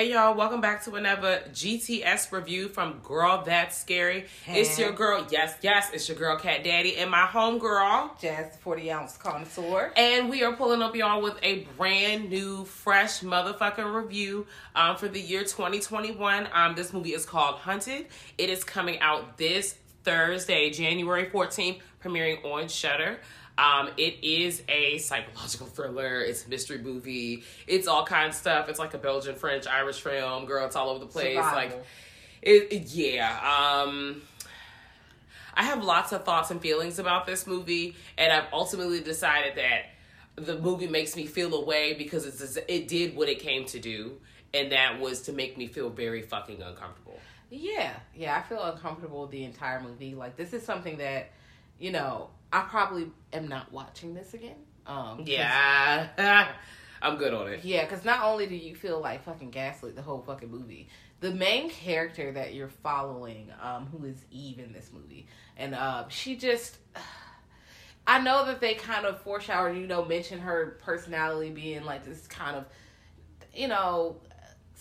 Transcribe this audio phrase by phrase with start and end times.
[0.00, 4.24] Hey y'all, welcome back to another GTS review from Girl That's Scary.
[4.46, 8.16] It's your girl, yes, yes, it's your girl Cat Daddy and my home girl.
[8.18, 9.92] Jazz, 40 ounce connoisseur.
[9.98, 15.06] And we are pulling up y'all with a brand new, fresh motherfucking review um, for
[15.06, 16.48] the year 2021.
[16.50, 18.06] Um, this movie is called Hunted.
[18.38, 23.18] It is coming out this Thursday, January 14th, premiering on Shudder.
[23.60, 26.20] Um, it is a psychological thriller.
[26.22, 27.44] It's a mystery movie.
[27.66, 28.68] It's all kinds of stuff.
[28.68, 30.46] It's like a Belgian, French, Irish film.
[30.46, 31.36] Girl, it's all over the place.
[31.36, 31.56] Survival.
[31.56, 31.84] Like,
[32.42, 33.82] it, it- yeah.
[33.84, 34.22] Um,
[35.54, 39.86] I have lots of thoughts and feelings about this movie, and I've ultimately decided that
[40.36, 43.78] the movie makes me feel a way because it's it did what it came to
[43.78, 44.12] do,
[44.54, 47.18] and that was to make me feel very fucking uncomfortable.
[47.50, 50.14] Yeah, yeah, I feel uncomfortable the entire movie.
[50.14, 51.30] Like, this is something that,
[51.80, 54.56] you know, I probably am not watching this again.
[54.86, 56.08] Um, Yeah,
[57.02, 57.64] I'm good on it.
[57.64, 60.88] Yeah, because not only do you feel like fucking gaslit the whole fucking movie,
[61.20, 65.26] the main character that you're following, um, who is Eve in this movie,
[65.56, 66.78] and uh, she just.
[68.06, 72.26] I know that they kind of foreshadowed, you know, mention her personality being like this
[72.26, 72.64] kind of,
[73.54, 74.16] you know,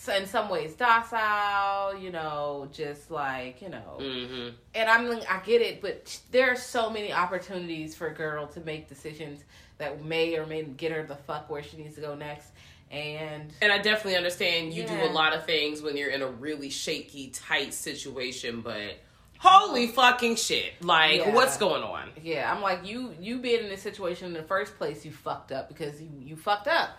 [0.01, 5.29] so in some ways docile, you know, just like, you know, hmm and I'm like,
[5.29, 9.43] I get it, but there are so many opportunities for a girl to make decisions
[9.77, 12.51] that may or may get her the fuck where she needs to go next.
[12.91, 16.27] And And I definitely understand you do a lot of things when you're in a
[16.29, 18.97] really shaky, tight situation, but
[19.39, 20.73] holy fucking shit.
[20.81, 21.33] Like, Yeah.
[21.33, 22.09] what's going on?
[22.21, 25.51] yeah, I'm like, you you being in this situation in the first place, you fucked
[25.51, 26.91] up because you you fucked up.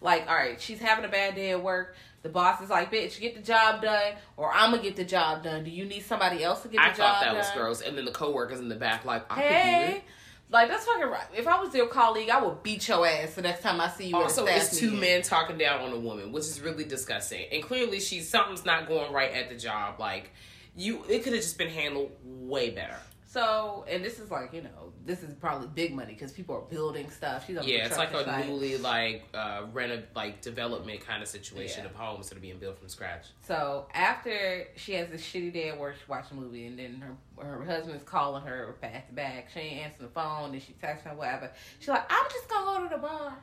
[0.00, 1.96] Like, all right, she's having a bad day at work.
[2.26, 5.44] The boss is like, bitch, get the job done, or I'm gonna get the job
[5.44, 5.62] done.
[5.62, 7.06] Do you need somebody else to get the job done?
[7.06, 7.80] I thought that was gross.
[7.82, 10.02] And then the coworkers in the back, like, I could do Hey, it.
[10.50, 11.22] like that's fucking right.
[11.36, 14.08] If I was your colleague, I would beat your ass the next time I see
[14.08, 14.16] you.
[14.16, 17.46] Also, it's two men talking down on a woman, which is really disgusting.
[17.52, 20.00] And clearly, she's something's not going right at the job.
[20.00, 20.32] Like,
[20.74, 22.98] you, it could have just been handled way better.
[23.36, 26.62] So, and this is like, you know, this is probably big money because people are
[26.62, 27.46] building stuff.
[27.46, 28.46] She's on Yeah, it's like a site.
[28.48, 31.90] newly like uh reno like development kind of situation Yeah.
[31.90, 33.26] of homes that are being built from scratch.
[33.42, 37.02] So after she has this shitty day at work, she watches a movie, and then
[37.02, 39.50] her her husband is calling her back to back.
[39.52, 41.50] She ain't answering the phone, and she texts her whatever.
[41.78, 43.34] She's like, I'm just gonna go to the bar,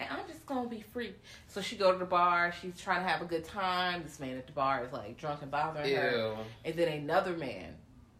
[0.00, 1.14] and I'm just gonna be free.
[1.46, 2.52] So she go to the bar.
[2.60, 4.02] She's trying to have a good time.
[4.02, 6.36] This man at the bar is like drunk and bothering her.
[6.64, 7.76] And then another man,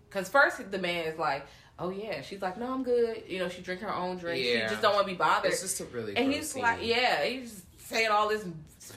[0.09, 1.47] because first the man is like,
[1.79, 3.23] oh yeah, she's like, no, I'm good.
[3.29, 4.45] You know, she drink her own drink.
[4.45, 4.67] Yeah.
[4.67, 5.53] She just don't want to be bothered.
[5.53, 6.63] It's just a really and he's scene.
[6.63, 8.45] like, yeah, he's just saying all this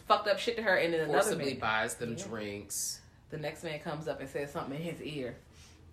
[0.08, 2.24] fucked up shit to her, and then another forcibly man, buys them Yeah.
[2.26, 3.02] drinks.
[3.32, 5.36] the next man comes up and says something in his ear,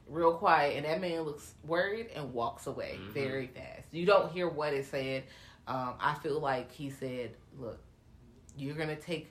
[0.09, 3.13] real quiet, and that man looks worried and walks away Mhm.
[3.13, 3.83] very fast.
[3.93, 5.25] You don't hear what is said.
[5.67, 7.79] Um, I feel like he said, "Look,
[8.57, 9.31] you're gonna take."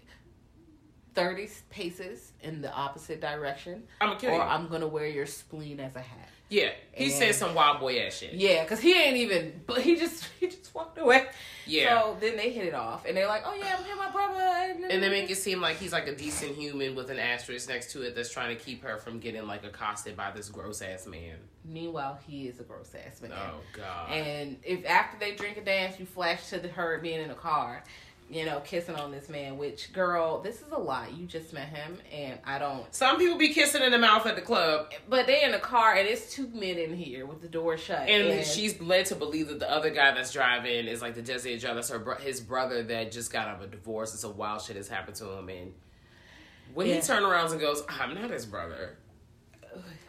[1.16, 4.42] 30 paces in the opposite direction, I'm gonna kill or you.
[4.42, 6.30] I'm gonna wear your spleen as a hat.
[6.50, 8.34] yeah, he and- said some wild boy ass shit.
[8.34, 11.26] Yeah, because he ain't even, but he just he just walked away.
[11.66, 12.02] Yeah.
[12.02, 14.42] So then they hit it off, and they're like, "Oh yeah, I'm here, my brother."
[14.90, 17.92] and they make it seem like he's like a decent human with an asterisk next
[17.92, 21.08] to it that's trying to keep her from getting like accosted by this gross ass
[21.08, 21.36] man.
[21.64, 23.32] Meanwhile, he is a gross ass man.
[23.34, 24.12] Oh god.
[24.12, 27.36] And if after they drink and dance, you flash to the, her being in a
[27.36, 27.84] car,
[28.30, 29.58] you know, kissing on this man.
[29.58, 31.10] Which girl, this is a lie.
[31.16, 32.94] You just met him, and I don't.
[32.94, 35.94] Some people be kissing in the mouth at the club, But they in the car,
[35.94, 38.08] and it's two men in here with the door shut.
[38.10, 41.62] and she's led to believe that the other guy that's driving is like the designated
[41.62, 41.76] driver.
[41.76, 44.62] That's her bro- his brother that just got out of a divorce, and some wild
[44.62, 45.48] shit has happened to him.
[45.50, 45.74] And
[46.74, 46.96] when Yeah.
[46.96, 48.98] he turns around and goes, "I'm not his brother,"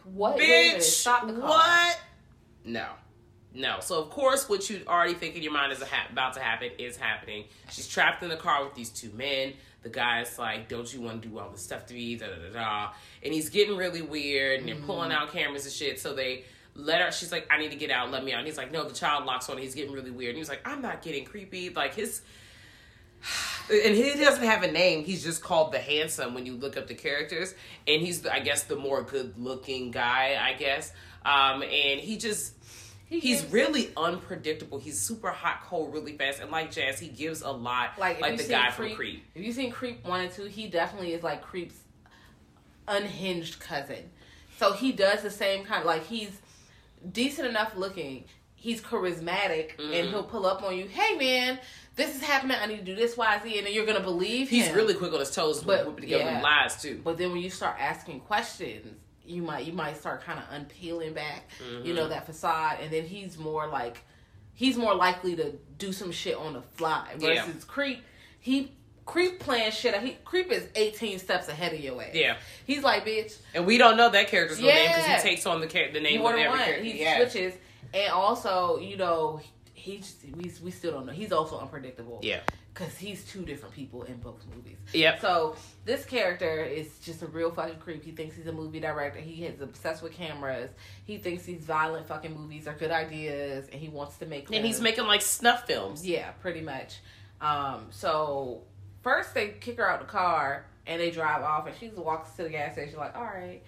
[0.05, 0.37] what?
[0.37, 1.49] Wait a minute, bitch, stop the car.
[1.49, 1.99] what?
[2.65, 2.87] No,
[3.57, 3.79] no.
[3.81, 6.39] So of course, what you already think in your mind is a ha- about to
[6.39, 7.45] happen is happening.
[7.71, 9.53] She's trapped in the car with these two men.
[9.83, 12.35] The guy's like, "Don't you want to do all this stuff to me?" Da da
[12.35, 12.93] da da.
[13.23, 15.23] And he's getting really weird, and they're pulling Mm-hmm.
[15.23, 15.99] out cameras and shit.
[15.99, 16.43] So they
[16.75, 17.11] let her.
[17.11, 18.11] She's like, I need to get out.
[18.11, 18.39] Let me out.
[18.39, 19.57] And he's like, No, the child locks on.
[19.57, 20.29] He's getting really weird.
[20.31, 21.69] And he's like, I'm not getting creepy.
[21.69, 22.21] Like his.
[23.69, 25.03] And he doesn't have a name.
[25.03, 27.53] He's just called the handsome when you look up the characters.
[27.85, 30.93] And he's, I guess, the more good looking guy, I guess.
[31.25, 32.53] Um, and he just
[33.09, 34.79] He he's gives- really unpredictable.
[34.79, 38.37] He's super hot, cold, really fast, and like Jazz, he gives a lot, like, like,
[38.37, 39.23] the guy seen from Creep.
[39.33, 41.75] If you seen Creep one and two, he definitely is like Creep's
[42.87, 44.09] unhinged cousin.
[44.57, 45.85] So he does the same kind.
[45.85, 46.39] Like he's
[47.11, 48.25] decent enough looking.
[48.55, 49.93] He's charismatic, Mm-hmm.
[49.93, 50.87] and he'll pull up on you.
[50.87, 51.59] Hey man,
[51.95, 52.57] this is happening.
[52.59, 54.75] I need to do this, why Y, Z, and then you're gonna believe He's him.
[54.75, 56.41] really quick on his toes, But, but whipping together yeah.
[56.41, 56.99] lies too.
[57.03, 58.95] But then when you start asking questions,
[59.27, 61.95] you might you might start kind of unpeeling back, you Mm-hmm.
[61.95, 64.03] know, that facade, and then he's more like
[64.53, 67.45] he's more likely to do some shit on the fly Yeah.
[67.45, 68.03] versus creep.
[68.39, 68.71] He
[69.05, 69.95] creep playing shit.
[70.01, 72.09] He creep is eighteen steps ahead of your ass.
[72.13, 72.37] Yeah.
[72.65, 73.37] he's like bitch.
[73.53, 75.99] And we don't know that character's real name because he takes on the char- the
[75.99, 76.59] name More of every one.
[76.59, 76.83] character.
[76.83, 77.17] He yeah.
[77.17, 77.53] switches,
[77.93, 79.39] and also you know
[79.73, 81.13] he just, we we still don't know.
[81.13, 82.19] He's also unpredictable.
[82.21, 82.41] Yeah.
[82.77, 84.77] Because he's two different people in both movies.
[84.93, 85.21] Yep.
[85.21, 88.03] So this character is just a real fucking creep.
[88.03, 89.19] He thinks he's a movie director.
[89.19, 90.69] He is obsessed with cameras.
[91.05, 94.51] He thinks these violent fucking movies are good ideas, and he wants to make.
[94.51, 96.05] And he's making like snuff films.
[96.05, 96.99] Yeah, pretty much.
[97.41, 98.63] Um, so
[99.01, 102.43] first they kick her out the car and they drive off, and she walks to
[102.43, 103.61] the gas station like, all right,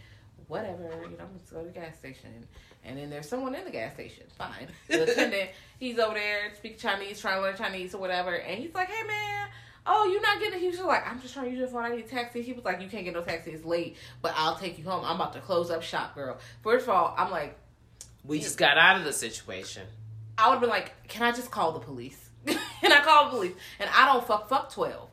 [0.48, 2.46] whatever, you know, I'm just go to the gas station.
[2.84, 4.24] And then there's someone in the gas station.
[4.38, 4.68] Fine.
[4.88, 5.50] The attendant,
[5.80, 8.34] he's over there speaking Chinese, trying to learn Chinese or whatever.
[8.34, 9.48] And he's like, hey man,
[9.86, 10.60] oh, you're not getting.
[10.60, 11.84] He was just like, I'm just trying to use your phone.
[11.84, 12.42] I need a taxi.
[12.42, 13.52] He was like, you can't get no taxi.
[13.52, 15.04] It's late, but I'll take you home.
[15.06, 16.38] I'm about to close up shop, girl.
[16.64, 17.58] First of all, I'm like,
[18.24, 19.84] We just got out of the situation.
[20.38, 22.30] I would have been like, can I just call the police?
[22.48, 23.54] and I called the police.
[23.80, 25.10] And I don't fuck fuck 12.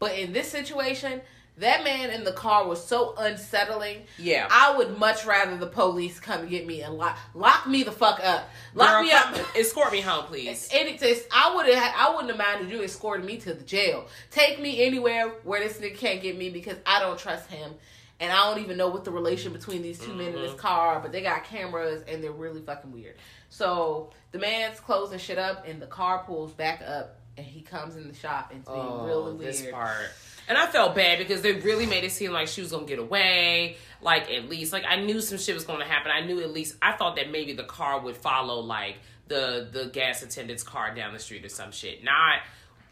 [0.00, 1.20] But in this situation,
[1.58, 4.02] that man in the car was so unsettling.
[4.18, 4.48] Yeah.
[4.50, 8.20] I would much rather the police come get me and lock lock me the fuck
[8.24, 8.48] up.
[8.74, 9.36] Lock Girl, me up.
[9.56, 10.68] Escort me home, please.
[10.74, 13.62] And it says I would have I wouldn't have minded you escorting me to the
[13.64, 14.06] jail.
[14.30, 17.72] Take me anywhere where this nigga can't get me because I don't trust him.
[18.20, 20.42] And I don't even know what the relation between these 2 men in Mm-hmm.
[20.42, 23.16] this car, but they got cameras and they're really fucking weird.
[23.50, 27.96] So the man's closing shit up and the car pulls back up and he comes
[27.96, 29.52] in the shop and it's being Oh, really weird.
[29.52, 30.10] this part.
[30.48, 32.98] And I felt bad because they really made it seem like she was gonna get
[32.98, 33.76] away.
[34.02, 36.10] Like at least, like I knew some shit was gonna happen.
[36.10, 38.96] I knew at least I thought that maybe the car would follow like
[39.28, 42.04] the the gas attendant's car down the street or some shit.
[42.04, 42.40] Not.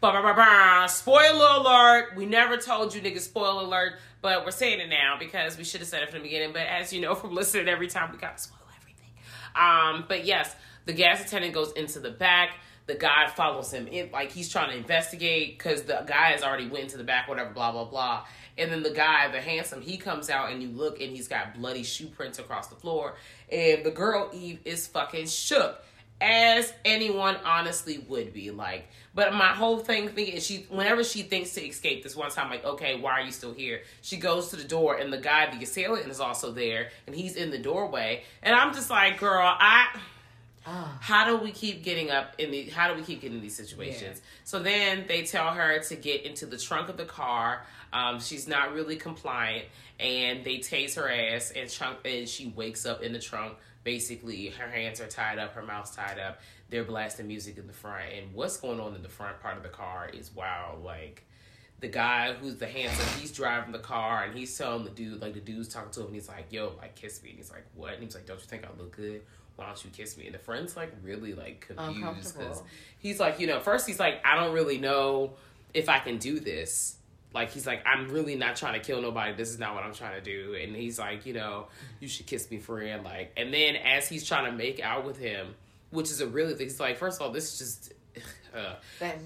[0.01, 0.89] Ba, ba, ba, ba.
[0.89, 2.17] Spoiler alert!
[2.17, 5.79] We never told you niggas spoiler alert, but we're saying it now because we should
[5.79, 6.51] have said it from the beginning.
[6.51, 9.11] But as you know from listening every time, we gotta spoil everything.
[9.55, 10.53] Um, but yes,
[10.85, 12.55] the gas attendant goes into the back.
[12.85, 16.67] The guy follows him in, like he's trying to investigate because the guy has already
[16.67, 18.25] went into the back, whatever, blah blah blah.
[18.57, 21.55] And then the guy, the handsome, he comes out and you look and he's got
[21.55, 23.15] bloody shoe prints across the floor.
[23.51, 25.81] And the girl Eve is fucking shook,
[26.21, 28.51] as anyone honestly would be.
[28.51, 32.49] Like, but my whole thing is she whenever she thinks to escape this one time,
[32.49, 33.81] like, okay, why are you still here?
[34.01, 37.35] She goes to the door and the guy, the assailant, is also there and he's
[37.35, 38.23] in the doorway.
[38.41, 39.87] And I'm just like, girl, I
[40.65, 43.55] how do we keep getting up in the how do we keep getting in these
[43.55, 48.19] situations so then they tell her to get into the trunk of the car um,
[48.19, 49.65] she's not really compliant
[49.99, 54.47] and they tase her ass and trunk and she wakes up in the trunk basically
[54.49, 58.05] her hands are tied up her mouth's tied up they're blasting music in the front
[58.17, 60.83] and what's going on in the front part of the car is wild.
[60.83, 61.25] like
[61.83, 65.33] the guy who's the handsome, he's driving the car and he's telling the dude, like
[65.33, 67.65] the dude's talking to him, and he's like, "Yo, like kiss me." And he's like,
[67.75, 69.21] "What?" And he's like, "Don't you think I look good?
[69.55, 72.63] Why don't you kiss me?" And the friend's like really like confused because
[72.99, 75.33] he's like, you know, first he's like, "I don't really know
[75.73, 76.97] if I can do this."
[77.33, 79.33] Like he's like, "I'm really not trying to kill nobody.
[79.33, 81.67] This is not what I'm trying to do." And he's like, you know,
[81.99, 83.03] you should kiss me, friend.
[83.03, 85.55] Like, and then as he's trying to make out with him,
[85.89, 87.93] which is a really, he's like, first of all, this is just.
[88.55, 88.75] Uh,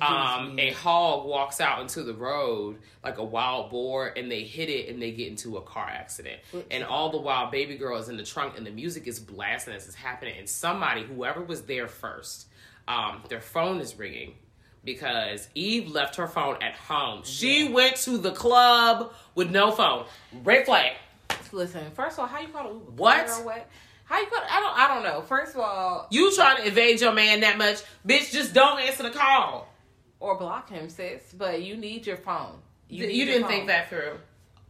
[0.01, 4.69] um, a hog walks out into the road like a wild boar and they hit
[4.69, 6.39] it and they get into a car accident.
[6.71, 9.73] And all the while, baby girl is in the trunk and the music is blasting
[9.73, 10.35] as it's happening.
[10.37, 12.47] And somebody, whoever was there first,
[12.87, 14.35] um, their phone is ringing
[14.83, 17.21] because Eve left her phone at home.
[17.25, 20.05] She went to the club with no phone.
[20.43, 20.93] Red flag.
[21.51, 22.91] Listen, first of all, how you call it Uber?
[22.95, 23.29] What?
[23.29, 23.69] Or what?
[24.07, 24.31] How you it?
[24.33, 24.77] I don't.
[24.79, 25.21] I don't know.
[25.21, 27.77] First of all, You trying to evade your man that much?
[28.07, 29.67] Bitch, just don't answer the call.
[30.19, 31.33] or block him, sis.
[31.37, 32.59] But you need your phone.
[32.89, 33.51] You, you didn't phone.
[33.51, 34.17] think that through.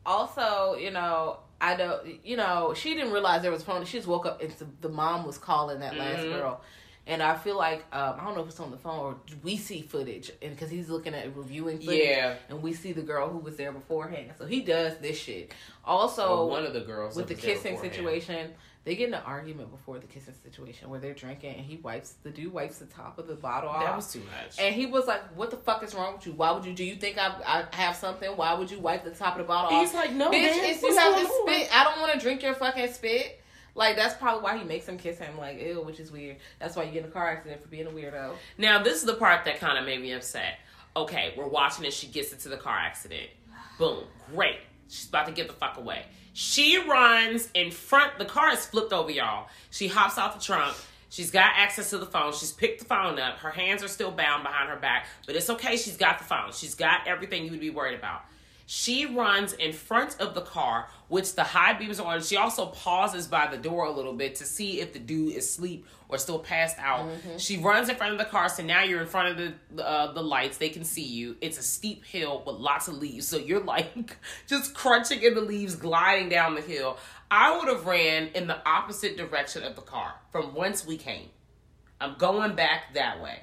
[0.06, 2.25] Also, you know, I don't.
[2.25, 3.86] You know, she didn't realize there was a phone.
[3.86, 6.34] She just woke up and the- mom was calling that last Mhm.
[6.34, 6.62] girl,
[7.10, 9.56] And I feel like um, I don't know if it's on the phone or we
[9.56, 12.36] see footage, and because he's looking at reviewing footage, Yeah.
[12.50, 14.32] and we see the girl who was there beforehand.
[14.38, 15.53] So he does this shit.
[15.86, 18.53] Also, Or one of the girls with the that was there kissing situation,
[18.88, 22.13] they get in an argument before the kissing situation where they're drinking, and he wipes
[22.24, 23.84] the dude wipes the top of the bottle off.
[23.84, 24.58] That was too much.
[24.58, 26.32] And he was like, "What the fuck is wrong with you?
[26.32, 26.74] Why would you?
[26.74, 28.29] Do you think I, I have something?
[28.32, 30.56] Why would you wipe the top of the bottle He's off?" He's like, "No, bitch,
[30.56, 31.70] man, it's you have to spit.
[31.75, 33.41] I don't want to drink your fucking spit."
[33.75, 35.38] Like that's probably why he makes him kiss him.
[35.38, 36.38] Like ew, which is weird.
[36.58, 38.36] That's why you get in a car accident for being a weirdo.
[38.58, 40.60] Now, this is the part that kind of made me upset.
[40.96, 43.29] Okay, we're watching and she gets into the car accident.
[43.77, 44.60] Boom, great.
[44.88, 46.06] She's about to get the fuck away.
[46.39, 48.20] She runs in front.
[48.20, 49.48] The car is flipped over, y'all.
[49.72, 50.77] She hops out the trunk.
[51.10, 52.32] She's got access to the phone.
[52.32, 53.39] She's picked the phone up.
[53.39, 55.77] Her hands are still bound behind her back, but it's okay.
[55.77, 56.51] She's got the phone.
[56.53, 58.22] She's got everything you would be worried about.
[58.70, 62.22] She runs in front of the car, which the high beams are on.
[62.22, 65.46] She also pauses by the door a little bit to see if the dude is
[65.46, 67.10] asleep or still passed out.
[67.38, 70.12] She runs in front of the car, so now you're in front of the uh,
[70.12, 70.58] the lights.
[70.58, 71.38] They can see you.
[71.40, 75.42] It's a steep hill with lots of leaves, so you're like just crunching in the
[75.42, 76.98] leaves, gliding down the hill.
[77.32, 81.30] I would have ran in the opposite direction of the car from whence we came.
[82.02, 83.40] I'm going back that way.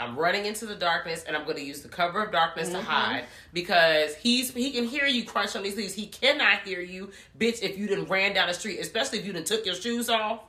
[0.00, 2.80] I'm running into the darkness and I'm going to use the cover of darkness to
[2.80, 5.92] hide because he's he can hear you crunch on these leaves.
[5.94, 9.32] He cannot hear you, bitch, if you didn't ran down the street, especially if you
[9.32, 10.40] didn't took your shoes off.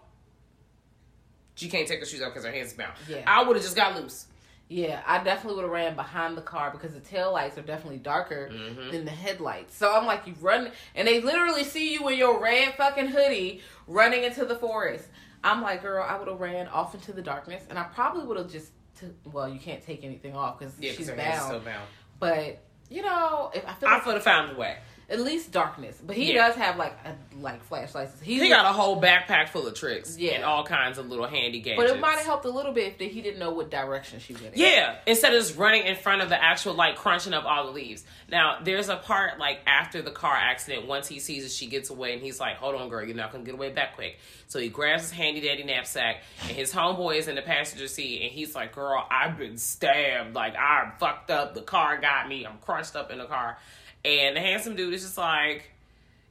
[1.55, 2.93] She can't take her shoes off because her hands are bound.
[3.07, 3.23] Yeah.
[3.27, 4.27] I would have just got loose.
[4.69, 7.97] Yeah, I definitely would have ran behind the car because the tail lights are definitely
[7.97, 8.91] darker Mm-hmm.
[8.91, 9.75] than the headlights.
[9.75, 13.61] So I'm like, you run, and they literally see you in your red fucking hoodie
[13.87, 15.07] running into the forest.
[15.43, 18.37] I'm like, girl, I would have ran off into the darkness, and I probably would
[18.37, 21.41] have just, t- well, you can't take anything off because Yeah, she's bound.
[21.41, 21.87] still bound.
[22.19, 24.77] But you know, if I feel I like would have found a way.
[25.09, 25.99] At least darkness.
[26.05, 26.47] But he Yeah.
[26.47, 28.21] does have like a, like flashlights.
[28.21, 30.33] He, He got a whole backpack full of tricks Yeah.
[30.33, 31.81] and all kinds of little handy gadgets.
[31.89, 34.33] but it might have helped a little bit if he didn't know what direction she
[34.33, 34.53] went.
[34.53, 34.59] in.
[34.59, 37.71] Yeah, instead of just running in front of the actual like crunching up all the
[37.71, 38.03] leaves.
[38.29, 41.89] Now there's a part like after the car accident, once he sees that she gets
[41.89, 44.59] away, and he's like, "Hold on, girl, you're not gonna get away that quick." So
[44.59, 48.31] he grabs his handy dandy knapsack, and his homeboy is in the passenger seat, and
[48.31, 50.35] he's like, "Girl, I've been stabbed.
[50.35, 51.55] Like I'm fucked up.
[51.55, 52.45] The car got me.
[52.45, 53.57] I'm crushed up in the car."
[54.05, 55.71] And the handsome dude is just like,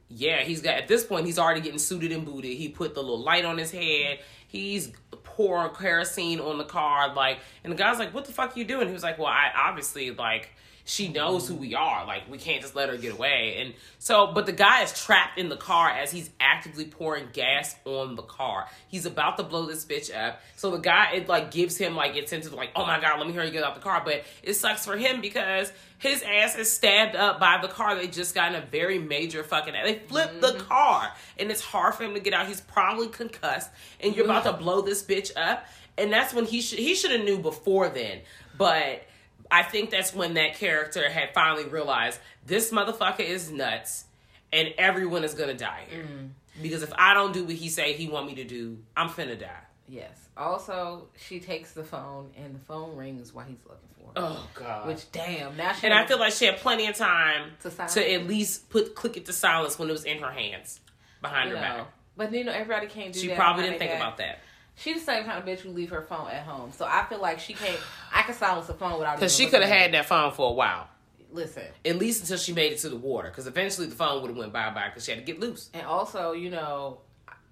[0.09, 2.57] yeah, he's got at this point he's already getting suited and booted.
[2.57, 4.21] He put the little light on his head.
[4.47, 4.93] He's
[5.25, 8.65] pouring kerosene on the car, like, and the guy's like, "What the fuck are you
[8.65, 10.51] doing?" He was like, "Well, I obviously like."
[10.88, 12.07] She knows who we are.
[12.07, 13.59] Like, we can't just let her get away.
[13.59, 17.76] And so, but the guy is trapped in the car as he's actively pouring gas
[17.85, 18.66] on the car.
[18.88, 20.40] He's about to blow this bitch up.
[20.57, 23.35] So the guy, it like gives him like incentive, like, oh my God, let me
[23.35, 24.00] hurry get out the car.
[24.02, 27.95] But it sucks for him because his ass is stabbed up by the car.
[27.95, 29.75] They just got in a very major fucking.
[29.75, 30.68] They flipped the mm-hmm.
[30.68, 32.47] car, and it's hard for him to get out.
[32.47, 33.68] He's probably concussed,
[34.00, 34.62] and you're about to mm-hmm.
[34.62, 35.66] blow this bitch up.
[35.99, 38.21] And that's when he should he should have knew before then.
[38.57, 39.02] But
[39.50, 44.05] I think that's when that character had finally realized this motherfucker is nuts,
[44.52, 46.02] and everyone is gonna die here.
[46.05, 46.31] Mm.
[46.62, 49.38] Because if I don't do what he say he want me to do, I'm finna
[49.38, 49.61] die.
[49.88, 50.11] Yes.
[50.37, 54.26] Also, she takes the phone and the phone rings while he's looking for her.
[54.28, 54.87] Oh God.
[54.88, 58.12] Which damn, now she and I feel like she had plenty of time To to,
[58.12, 60.81] at least put click it to silence when it was in her hands
[61.23, 61.69] behind you her know.
[61.78, 61.93] back.
[62.17, 63.35] But you know, everybody can't do She that.
[63.35, 64.00] She probably didn't think back.
[64.00, 64.40] about that
[64.79, 66.71] She's the same kind of bitch who leave her phone at home.
[66.73, 67.79] So I feel like she can't.
[68.15, 69.17] I can silence the phone without.
[69.17, 70.89] because she could have had that phone for a while.
[71.31, 73.29] Listen, at least until she made it to the water.
[73.29, 75.69] Because eventually the phone would have went bye bye because she had to get loose.
[75.75, 77.01] and also, you know,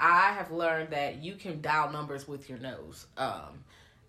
[0.00, 3.06] I have learned that you can dial numbers with your nose.
[3.18, 3.64] Um,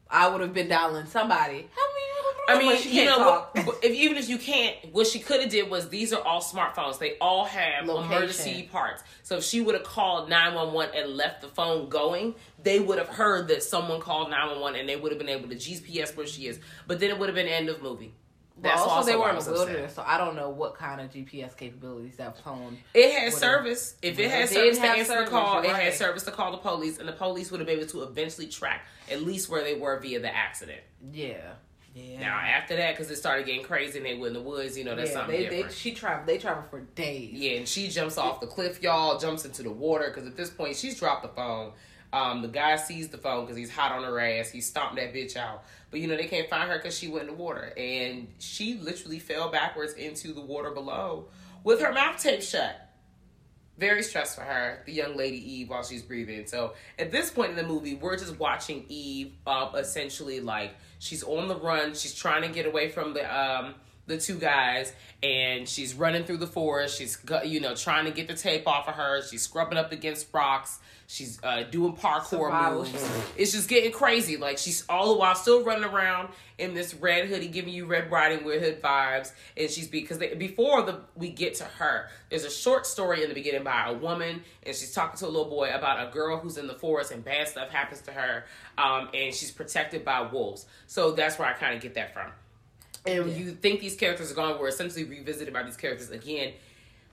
[0.10, 1.56] I would have been dialing somebody.
[1.58, 2.02] Help me.
[2.48, 5.70] I mean, you know, what, if, even if you can't, what she could have did
[5.70, 7.00] was these are all smartphones.
[7.00, 8.12] They all have Location.
[8.12, 9.04] emergency parts.
[9.24, 12.80] So if she would have called nine one one and left the phone going, they
[12.80, 15.50] would have heard that someone called nine one one and they would have been able
[15.50, 16.60] to GPS where she is.
[16.88, 18.14] But then it would have been end of movie.
[18.60, 21.56] But also, they were in the wilderness, so I don't know what kind of GPS
[21.56, 22.78] capabilities that phone.
[22.94, 23.96] It had service.
[24.02, 26.52] If it Well, had service to answer service, the call, it had service to call
[26.52, 29.64] the police, and the police would have been able to eventually track at least where
[29.64, 30.82] they were via the accident.
[31.12, 31.54] Yeah,
[31.98, 32.20] yeah.
[32.20, 34.84] Now after that, because it started getting crazy and they were in the woods, you
[34.84, 36.28] know, that's yeah, something they, they she traveled.
[36.28, 37.34] They traveled for days.
[37.34, 40.50] Yeah, and she jumps off the cliff, y'all, jumps into the water because at this
[40.50, 41.72] point she's dropped the phone.
[42.14, 44.50] Um, the guy sees the phone because he's hot on her ass.
[44.50, 45.64] He stomped that bitch out.
[45.92, 47.74] But you know, they can't find her because she went in the water.
[47.78, 51.28] And she literally fell backwards into the water below
[51.64, 52.87] with her mouth taped shut.
[53.78, 56.48] Very stressed for her, the young lady Eve, while she's breathing.
[56.48, 61.24] So at this point in the movie, we're just watching Eve, um, essentially like she's
[61.24, 61.94] on the run.
[61.94, 63.76] She's trying to get away from the um,
[64.08, 68.28] the two guys and she's running through the forest she's you know trying to get
[68.28, 72.80] the tape off of her she's scrubbing up against rocks she's uh, doing parkour Survival.
[72.84, 73.10] moves.
[73.38, 74.36] It's just getting crazy.
[74.36, 78.12] Like she's all the while still running around in this red hoodie giving you red
[78.12, 79.32] riding hood vibes.
[79.56, 83.30] And she's because they, before the we get to her there's a short story in
[83.30, 86.38] the beginning by a woman and she's talking to a little boy about a girl
[86.38, 88.46] who's in the forest and bad stuff happens to her
[88.78, 90.66] um, and she's protected by wolves.
[90.88, 92.32] So that's where i kind of get that from.
[93.06, 96.54] And you think these characters are gone, we're essentially revisited by these characters again.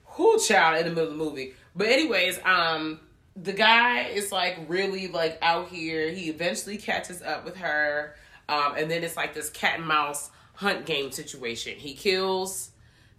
[0.07, 1.55] Who child in the middle of the movie.
[1.77, 3.01] But anyways, um,
[3.37, 6.11] the guy is like really like out here.
[6.11, 8.15] He eventually catches up with her.
[8.49, 11.77] Um, and then it's like this cat and mouse hunt game situation.
[11.77, 12.71] He kills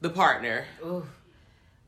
[0.02, 0.66] the partner.
[0.84, 1.06] Ooh,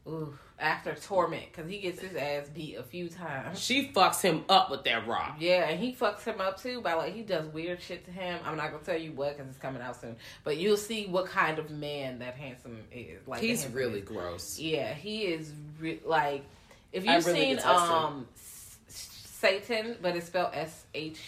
[0.07, 0.38] ooh.
[0.60, 3.60] After torment, because he gets his ass beat a few times.
[3.63, 5.36] She fucks him up with that rock.
[5.39, 8.39] Yeah, and he fucks him up too by like he does weird shit to him.
[8.43, 11.27] I'm not gonna tell you what because it's coming out soon, but you'll see what
[11.27, 13.27] kind of man that handsome is.
[13.27, 14.05] Like He's really is.
[14.07, 14.57] gross.
[14.57, 16.43] Yeah, he is re- like
[16.91, 18.27] if you've really seen um
[18.88, 21.20] Satan, but it's spelled S H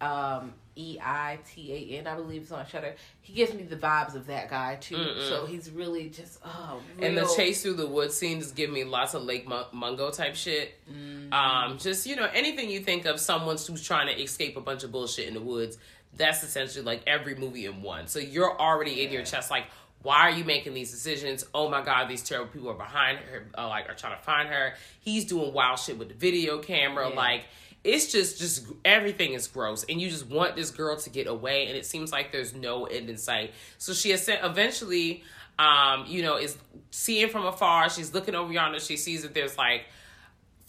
[0.00, 2.94] um E I T A N, I believe it's on Shudder.
[3.20, 4.96] He gives me the vibes of that guy too.
[5.28, 8.84] So he's really just oh, And the chase through the woods scene scenes give me
[8.84, 10.74] lots of Lake Mun- Mungo type shit.
[10.90, 11.32] Mm-hmm.
[11.32, 14.84] Um, just you know, anything you think of someone who's trying to escape a bunch
[14.84, 15.78] of bullshit in the woods.
[16.16, 18.08] That's essentially like every movie in one.
[18.08, 19.66] So you're already in your chest, like,
[20.02, 21.44] why are you making these decisions?
[21.54, 24.48] Oh my god, these terrible people are behind her, uh, like, are trying to find
[24.48, 24.74] her.
[25.00, 27.16] He's doing wild shit with the video camera, Yeah.
[27.16, 27.44] like.
[27.82, 31.66] It's just, just everything is gross, and you just want this girl to get away,
[31.66, 33.54] and it seems like there's no end in sight.
[33.78, 35.24] So she has sent, eventually,
[35.58, 36.58] um, you know, is
[36.90, 37.88] seeing from afar.
[37.88, 38.80] She's looking over yonder.
[38.80, 39.86] She sees that there's like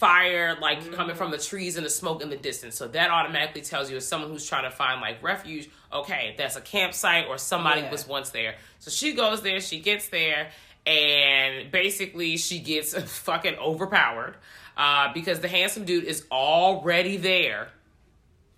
[0.06, 0.94] fire, like Mm-hmm.
[0.94, 2.74] coming from the trees and the smoke in the distance.
[2.74, 6.56] So that automatically tells you as someone who's trying to find like refuge, okay, that's
[6.56, 7.90] a campsite or somebody Yeah.
[7.92, 8.56] was once there.
[8.80, 9.60] So she goes there.
[9.60, 10.50] She gets there,
[10.84, 14.34] and basically she gets fucking overpowered
[14.76, 17.68] uh, because the handsome dude is already there.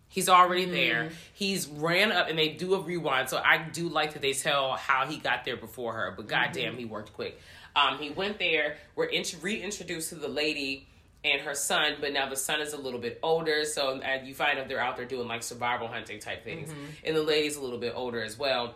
[0.09, 1.11] He's already there.
[1.35, 3.29] He's ran up and they do a rewind.
[3.29, 6.77] So I do like that they tell how he got there before her, but goddamn,
[6.79, 7.39] he worked quick.
[7.77, 8.77] Um, he went there.
[8.97, 10.87] We're int- reintroduced to the lady
[11.25, 13.65] and her son, but now the son is a little bit older.
[13.65, 16.71] So and you find out they're out there doing like survival hunting type things,
[17.05, 18.75] and the lady's a little bit older as well.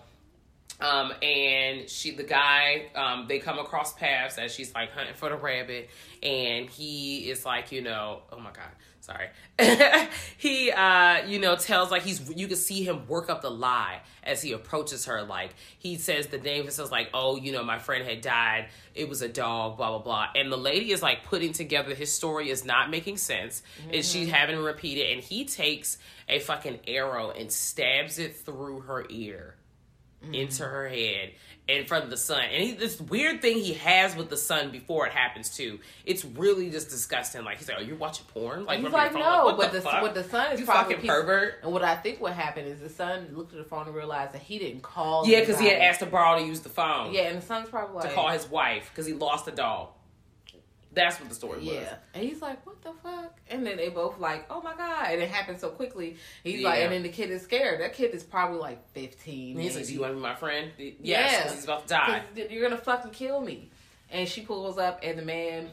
[0.81, 5.29] Um, and she, the guy, um, they come across paths as she's like hunting for
[5.29, 5.91] the rabbit,
[6.23, 8.71] and he is like, you know, oh my god,
[9.09, 9.29] sorry.
[10.37, 14.01] he, uh, you know, tells like he's, you can see him work up the lie
[14.23, 15.23] as he approaches her.
[15.23, 18.69] Like he says the name and says like, oh, you know, my friend had died.
[18.95, 20.27] It was a dog, blah blah blah.
[20.35, 24.31] And the lady is like putting together his story is not making sense, and she's
[24.31, 25.13] having to repeat it.
[25.13, 29.55] And he takes a fucking arrow and stabs it through her ear
[30.33, 31.31] into her head
[31.69, 32.41] in front of the son.
[32.51, 35.79] And he, this weird thing he has with the son before it happens too.
[36.07, 37.45] It's really just disgusting.
[37.45, 39.21] Like he's like, "Oh, you're watching porn?" Like He's like, phone?
[39.21, 41.61] no, what but the, the, what the son is you probably fucking piece- pervert.
[41.63, 44.33] And what I think what happened is the son looked at the phone and realized
[44.33, 45.27] that he didn't call.
[45.29, 47.13] Yeah, because he had asked to borrow to use the phone.
[47.13, 49.91] Yeah, and the son's probably to call his wife because he lost a dog.
[50.99, 51.67] That's what the story was.
[51.69, 55.07] Yeah, and he's like, "What the fuck?" And then they both like, "Oh my god!"
[55.13, 56.17] And it happened so quickly.
[56.45, 57.81] He's like, and then the kid is scared.
[57.81, 59.57] That kid is probably like fifteen.
[59.57, 61.53] And he's like, "Do you want to be my friend?" Yes, Yeah.
[61.55, 62.23] he's about to die.
[62.51, 63.71] You're gonna fucking kill me.
[64.11, 65.71] And she pulls up, and the man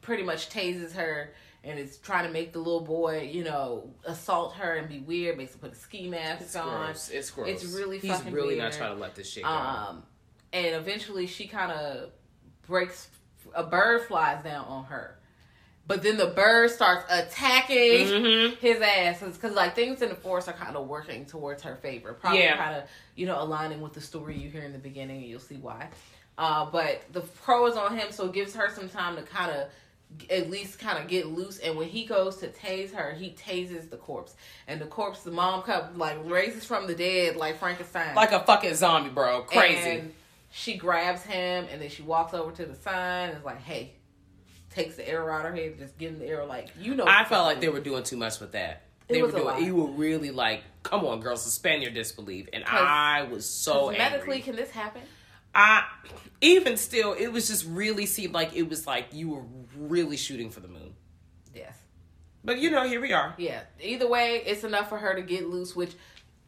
[0.00, 1.32] pretty much tases her
[1.64, 5.36] and is trying to make the little boy, you know, assault her and be weird.
[5.36, 6.86] Makes him put a ski mask It's on.
[6.86, 7.08] gross.
[7.10, 7.48] It's gross.
[7.48, 8.72] It's really He's fucking really not weird.
[8.74, 9.48] trying to let this shit go.
[9.50, 10.02] Um,
[10.52, 12.10] and eventually she kind of
[12.66, 13.08] breaks.
[13.54, 15.14] A bird flies down on her.
[15.86, 18.58] But then the bird starts attacking Mhm.
[18.58, 22.12] his ass because like things in the forest are kind of working towards her favor.
[22.12, 22.56] Probably Yeah.
[22.58, 22.82] kind of
[23.14, 25.88] you know aligning with the story you hear in the beginning, and you'll see why.
[26.36, 29.50] Uh, but the pro is on him, so it gives her some time to kind
[29.50, 29.68] of
[30.30, 31.58] at least kind of get loose.
[31.58, 34.34] And when he goes to tase her, he tases the corpse,
[34.66, 38.40] and the corpse, the mom cup like raises from the dead like Frankenstein, like a
[38.40, 39.40] fucking zombie, bro.
[39.42, 39.90] Crazy.
[39.90, 40.14] and
[40.50, 43.94] she grabs him, and then she walks over to the sign and is like, "Hey."
[44.70, 46.46] Takes the arrow out of her head, just him the arrow.
[46.46, 48.82] Like you know, I felt like they were doing too much with that.
[49.08, 49.54] It They was were a doing.
[49.54, 49.62] lot.
[49.62, 54.40] You were really like, "Come on, girl, suspend your disbelief." And I was so medically,
[54.42, 55.00] can this happen?
[55.54, 55.84] I
[56.42, 59.42] even still, it was just really seemed like it was like you were
[59.78, 60.94] really shooting for the moon.
[61.54, 61.74] Yes.
[62.44, 63.34] But you know, here we are.
[63.38, 63.62] Yeah.
[63.80, 65.92] Either way, it's enough for her to get loose, which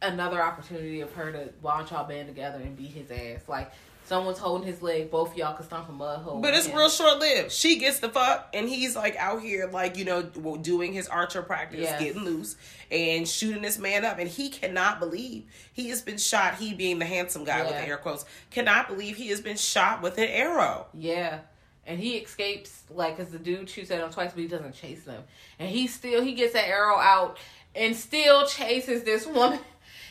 [0.03, 3.49] another opportunity of her to launch all band together and beat his ass.
[3.49, 3.73] Like
[4.11, 5.09] someone's holding his leg.
[5.09, 6.41] Both y'all can stomp a mud hole.
[6.41, 6.75] But it's in.
[6.75, 7.53] real short lived.
[7.53, 11.43] She gets the fuck, and he's like out here, like you know, doing his archer
[11.43, 12.03] practice, Yes.
[12.03, 12.57] getting loose,
[12.91, 14.19] and shooting this man up.
[14.19, 16.57] And he cannot believe he has been shot.
[16.57, 20.03] He being the handsome guy with the air quotes, cannot believe he has been shot
[20.03, 20.89] with an arrow.
[20.93, 21.39] Yeah.
[21.87, 25.05] And he escapes, like, because the dude shoots at him twice, but he doesn't chase
[25.05, 25.23] them.
[25.59, 27.39] And he still, he gets that arrow out
[27.75, 29.61] and still chases this woman.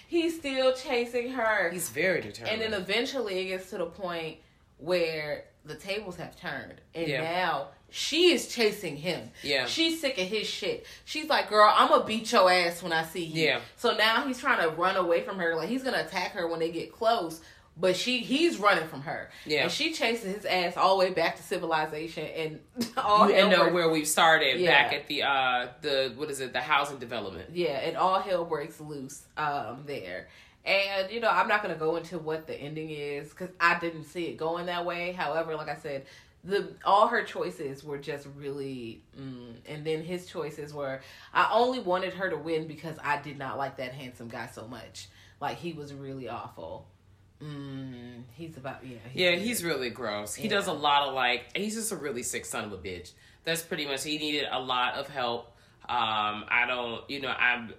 [0.09, 1.69] He's still chasing her.
[1.69, 2.61] He's very determined.
[2.63, 4.37] and then eventually it gets to the point
[4.79, 6.81] where the tables have turned.
[6.95, 7.21] And Yeah.
[7.21, 9.29] now she is chasing him.
[9.43, 9.65] Yeah.
[9.67, 10.85] She's sick of his shit.
[11.05, 13.45] She's like, girl, I'm going to beat your ass when I see you.
[13.45, 13.59] Yeah.
[13.77, 15.55] So now he's trying to run away from her.
[15.55, 17.41] Like, he's going to attack her when they get close.
[17.77, 19.29] But she, he's running from her.
[19.45, 19.63] Yeah.
[19.63, 22.59] And she chases his ass all the way back to civilization, and
[22.97, 24.69] all you hell know breaks- where we've started Yeah.
[24.83, 27.51] back at the uh the what is it the housing development.
[27.53, 30.27] yeah, and all hell breaks loose um there.
[30.65, 34.03] And you know, I'm not gonna go into what the ending is because I didn't
[34.03, 35.13] see it going that way.
[35.13, 36.05] However, like I said,
[36.43, 40.99] the all her choices were just really, mm, and then his choices were.
[41.33, 44.67] I only wanted her to win because I did not like that handsome guy so
[44.67, 45.07] much.
[45.39, 46.87] Like he was really awful.
[47.43, 48.97] Mm, he's about yeah.
[49.13, 50.35] Yeah, he's really gross.
[50.35, 50.55] He Yeah.
[50.57, 53.11] does a lot of like he's just a really sick son of a bitch.
[53.45, 55.47] That's pretty much he needed a lot of help.
[55.87, 57.73] Um, I don't you know, I'm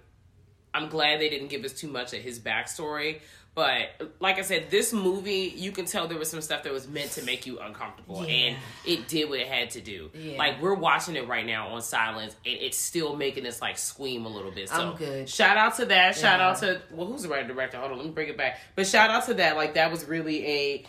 [0.73, 3.19] I'm glad they didn't give us too much of his backstory.
[3.53, 6.87] But like I said, this movie, you can tell there was some stuff that was
[6.87, 8.33] meant to make you uncomfortable, Yeah.
[8.33, 10.09] and it did what it had to do.
[10.13, 10.37] Yeah.
[10.37, 14.23] Like we're watching it right now on silence, and it's still making us like squeam
[14.25, 14.69] a little bit.
[14.69, 15.27] So I'm good.
[15.27, 16.15] shout out to that.
[16.15, 16.49] Shout Yeah.
[16.49, 17.77] out to well, who's the writer director?
[17.77, 18.57] Hold on, let me bring it back.
[18.75, 19.57] But shout out to that.
[19.57, 20.85] Like that was really a it.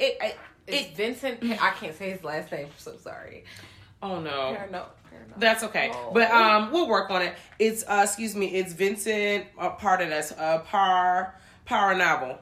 [0.00, 1.42] it, it It's it, Vincent.
[1.62, 2.66] I can't say his last name.
[2.66, 3.44] I'm so sorry.
[4.02, 4.86] oh no, Parano- Parano-
[5.36, 5.90] that's okay.
[5.92, 6.10] Oh.
[6.14, 7.34] But um, we'll work on it.
[7.58, 9.44] It's uh, excuse me, it's Vincent.
[9.58, 10.32] Uh, pardon us.
[10.32, 11.34] Uh, Par
[11.68, 12.38] Paranabo.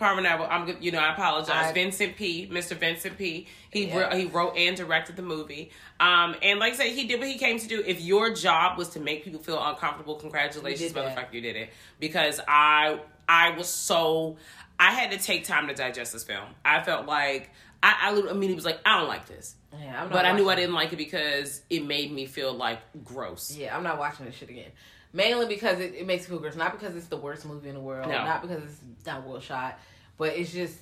[0.00, 0.46] Paranabo.
[0.48, 0.76] I'm good.
[0.80, 1.70] You know, I apologize.
[1.70, 2.48] I- Vincent P.
[2.52, 2.76] Mr.
[2.76, 3.48] Vincent P.
[3.70, 3.96] He Yes.
[3.96, 5.70] wrote, he wrote and directed the movie.
[5.98, 7.82] Um, and like I said, he did what he came to do.
[7.84, 11.16] If your job was to make people feel uncomfortable, congratulations, You did that.
[11.16, 11.70] motherfucker, you did it.
[11.98, 14.36] Because I I was so
[14.80, 16.44] I had to take time to digest this film.
[16.64, 17.50] I felt like
[17.82, 19.54] I, I immediately was like, I don't like this.
[19.72, 22.52] Yeah, I'm not But I knew I didn't like it because it made me feel
[22.52, 23.56] like gross.
[23.56, 24.70] Yeah, I'm not watching this shit again.
[25.12, 26.56] Mainly because it, it makes me feel gross.
[26.56, 28.08] Not because it's the worst movie in the world.
[28.08, 28.24] No.
[28.24, 29.78] Not because it's not well shot.
[30.16, 30.76] But it's just,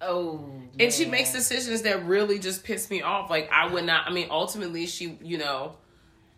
[0.00, 0.50] oh.
[0.80, 3.28] And she makes decisions that really just piss me off.
[3.28, 4.08] Like I would not.
[4.08, 5.76] I mean, ultimately, she, you know,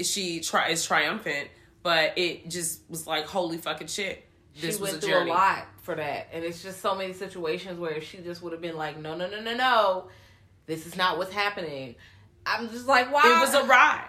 [0.01, 1.49] she try is triumphant,
[1.83, 4.27] but it just was like holy fucking shit.
[4.61, 5.31] This she was went a through journey.
[5.31, 6.29] a lot for that.
[6.33, 9.29] And it's just so many situations where she just would have been like, no, no,
[9.29, 10.05] no, no, no,
[10.67, 11.97] this is not what's happening.
[12.47, 13.23] I'm just like, why?
[13.25, 14.09] It was a ride.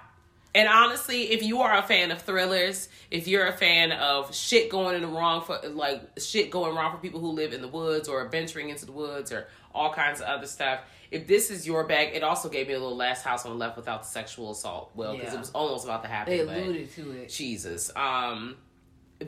[0.54, 4.70] And honestly, if you are a fan of thrillers, if you're a fan of shit
[4.70, 7.68] going in the wrong for like shit going wrong for people who live in the
[7.68, 10.80] woods or venturing into the woods or all kinds of other stuff,
[11.12, 13.58] if this is your bag, it also gave me a little Last House on the
[13.58, 14.92] Left without the sexual assault.
[14.96, 15.36] Well, because Yeah.
[15.36, 16.32] it was almost about to happen.
[16.32, 17.30] They alluded to it.
[17.30, 17.92] Jesus.
[17.94, 18.56] Um,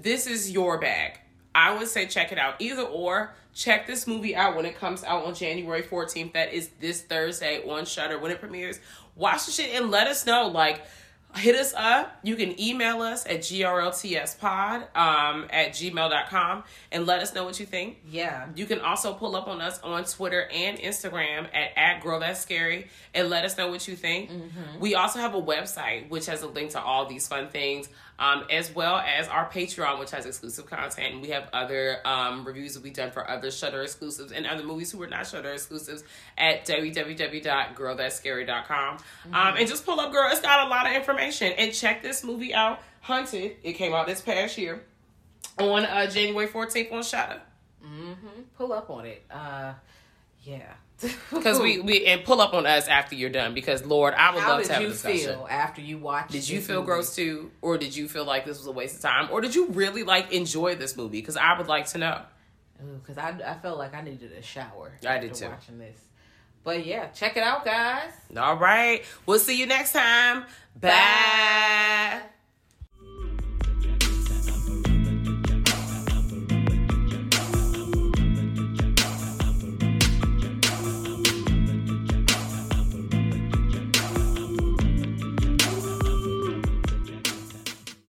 [0.04, 1.20] this is your bag.
[1.54, 2.56] I would say check it out.
[2.60, 6.34] Either or, check this movie out when it comes out on January 14th.
[6.34, 8.80] That is this Thursday on Shudder when it premieres.
[9.16, 10.48] Watch the shit and let us know.
[10.48, 10.86] Like,
[11.36, 12.20] hit us up.
[12.24, 17.66] You can email us at grltspod um, at gmail.com and let us know what you
[17.66, 17.98] think.
[18.10, 18.48] Yeah.
[18.56, 22.40] You can also pull up on us on Twitter and Instagram at, at Girl That's
[22.40, 24.30] Scary and let us know what you think.
[24.80, 28.46] We also have a website which has a link to all these fun things, um,
[28.50, 31.14] as well as our Patreon, which has exclusive content.
[31.14, 34.64] And we have other um, reviews that we've done for other Shudder exclusives and other
[34.64, 36.04] movies who are not Shudder exclusives
[36.38, 38.98] at www.girlthatscary.com.
[39.34, 40.30] Um, and just pull up, girl.
[40.32, 41.52] It's got a lot of information.
[41.54, 43.58] And check this movie out, Hunted.
[43.64, 44.82] It came out this past year
[45.60, 47.42] on uh, January 14th on Shudder.
[47.86, 48.42] Mm-hmm.
[48.58, 49.24] Pull up on it.
[49.30, 49.74] Uh,
[50.44, 50.74] yeah.
[51.30, 54.42] Because we, we and pull up on us after you're done because Lord, I would
[54.42, 55.18] How love to have a discussion.
[55.18, 56.32] Did you feel after you watched?
[56.32, 56.86] Did you feel movie?
[56.88, 59.54] gross too, or did you feel like this was a waste of time, or did
[59.54, 61.20] you really like enjoy this movie?
[61.20, 62.22] Because I would like to know.
[63.02, 64.94] Because I, I felt like I needed a shower.
[65.08, 65.48] I did too.
[65.48, 66.00] Watching this,
[66.64, 68.12] but yeah, check it out, guys.
[68.36, 70.46] All right, we'll see you next time.
[70.80, 72.22] Bye.